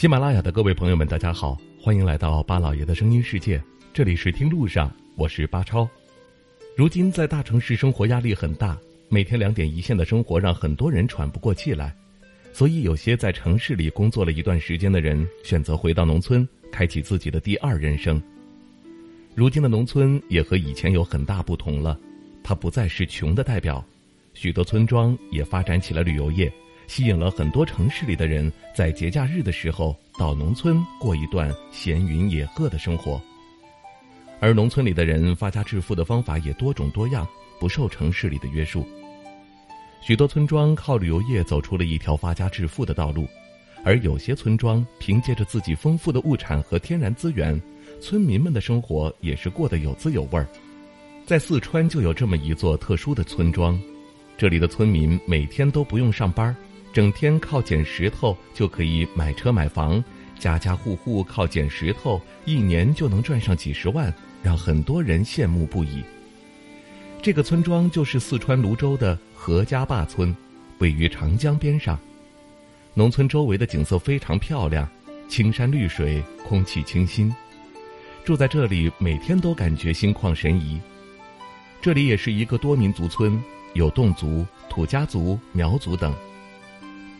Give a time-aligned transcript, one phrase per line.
[0.00, 3.62] 喜马拉雅的各位朋友们，大家好，欢迎来到巴老爷的声音世界。
[3.92, 5.86] 这里是听路上，我是巴超。
[6.74, 8.78] 如今在大城市生活压力很大，
[9.10, 11.94] 每天两点一线的生活让很多人喘不过气来，
[12.50, 18.18] 所以有些在城市里工作了一段时间的人选择回到农村，开启自己的第二人生。
[19.34, 22.00] 如今的农村也和以前有很大不同了，
[22.42, 23.84] 它不再是穷的代表，
[24.32, 26.50] 许多村庄也发展起了旅游业。
[26.90, 33.22] 吸引了很多城市里的人在节假日的时候到农村过一段闲云野鹤的生活，
[34.40, 37.24] 而农村里的人发家致富的方法也多种多样，
[37.60, 38.84] 不受城市里的约束。
[40.00, 43.24] 许多村庄靠旅游业走出了一条发家致富的道路，
[43.84, 47.58] 而有些村庄凭借着自己丰富的物产和天然资源，
[48.00, 50.44] 村民们的生活也是过得有滋有味儿。
[51.24, 53.80] 在四川就有这么一座特殊的村庄，
[54.36, 56.52] 这里的村民每天都不用上班。
[56.92, 60.02] 整天靠捡石头就可以买车买房，
[60.38, 64.12] 家家户户靠捡石头，一年就能赚上几十万，
[64.42, 66.02] 让很多人羡慕不已。
[67.22, 70.34] 这个村庄就是四川泸州的何家坝村，
[70.78, 71.98] 位于长江边上。
[72.94, 74.88] 农村周围的景色非常漂亮，
[75.28, 77.32] 青山绿水，空气清新。
[78.24, 80.80] 住在这里，每天都感觉心旷神怡。
[81.80, 83.40] 这里也是一个多民族村，
[83.74, 86.12] 有侗族、土家族、苗族等。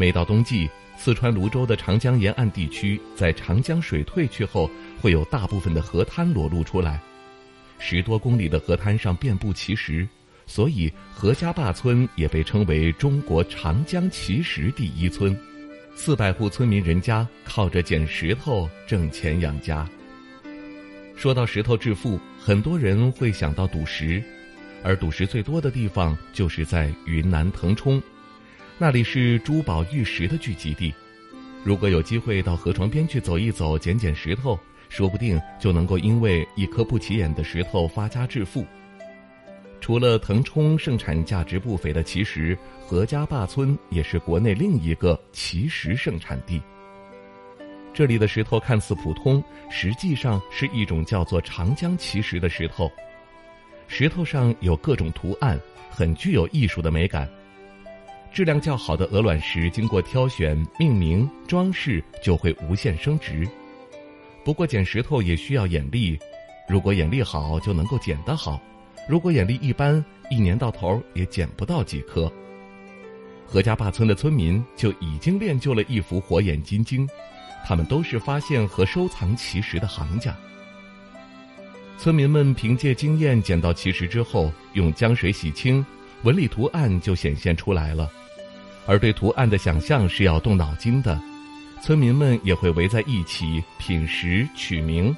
[0.00, 4.70] 每到冬季，四川泸州的长江沿岸地区，在长江水退去后，
[5.00, 7.02] 会有大部分的河滩裸露出来，
[7.80, 10.06] 十多公里的河滩上遍布奇石，
[10.46, 15.36] 所以何家坝村也被称为中国长江奇石第一村。
[15.96, 19.84] 四百户村民人家靠着捡石头挣钱养家。
[21.16, 24.22] 说到石头致富，很多人会想到赌石，
[24.84, 28.00] 而赌石最多的地方就是在云南腾冲。
[28.80, 30.94] 那里是珠宝玉石的聚集地，
[31.64, 34.56] 如果有机会到河床边去走一走、捡捡石头，
[34.88, 38.64] 说不定就能够因为一颗不起眼的石头发家致富。
[39.80, 42.56] 除了腾冲盛产价值不菲的奇石，
[42.86, 46.62] 何家坝村也是国内另一个奇石盛产地。
[47.92, 52.88] 这里的石头看似普通，实际上是一种叫做长江奇石的石头，
[53.88, 55.60] 石头上有各种图案，
[55.90, 57.28] 很具有艺术的美感。
[58.38, 63.44] 质量较好的鹅卵石，经过挑选、命名、装饰，就会无限升值。
[64.44, 66.16] 不过捡石头也需要眼力，
[66.68, 68.56] 如果眼力好，就能够捡得好；
[69.08, 72.32] 如果眼力一般，一年到头也捡不到几颗。
[73.44, 77.08] 何家坝村的村民就已经练就了一副火眼金睛，
[77.66, 80.32] 他们都是发现和收藏奇石的行家。
[81.98, 85.84] 村民们凭借经验捡到奇石之后，用江水洗清。
[86.24, 88.10] 纹理图案就显现出来了，
[88.88, 91.20] 而对图案的想象是要动脑筋的。
[91.82, 95.14] 村民们也会围在一起品石取名，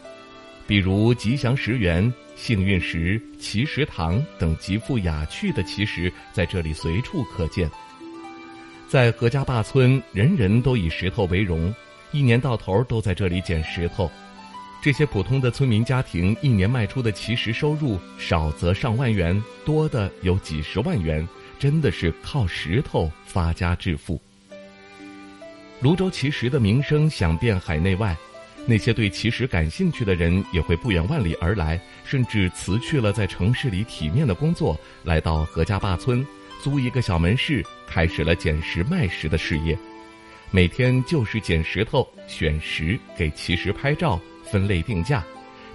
[0.66, 7.70] 比如吉祥石园、幸运石、奇石堂等极富雅趣的奇石在这里随处可见。
[8.88, 11.72] 在何家坝村，人人都以石头为荣，
[12.10, 14.10] 一年到头都在这里捡石头。
[14.82, 21.26] 这些普通的村民家庭一年卖出的奇石收入少则上万元，多的有几十万元，
[21.60, 24.21] 真的是靠石头发家致富。
[25.81, 28.16] 泸州奇石的名声响遍海内外，
[28.66, 36.27] 那些对奇石感兴趣的人也会不远万里而来，甚至辞去了在城市里体面的工作，来到何家坝村，
[36.62, 39.78] 租一个小门市，开始了捡石卖石的事业。
[40.51, 44.21] 每天就是捡石头、选石、给奇石拍照。
[44.42, 45.22] 分类定价，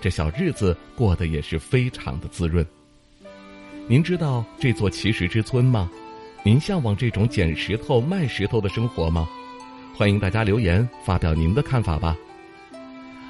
[0.02, 2.66] 这小日子过得也是非常的滋润。
[3.88, 5.88] 您知道这座奇石之村吗？
[6.42, 9.30] 您向往这种捡石头卖石头的生活吗？
[9.94, 12.18] 欢迎大家留言发表您的看法吧。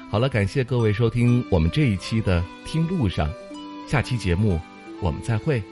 [0.08, 3.28] 好了，感谢各位收听我们这一期的《听路上》，
[3.86, 4.58] 下期节目
[5.02, 5.62] 我们再会。